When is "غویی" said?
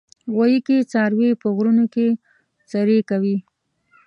0.33-0.59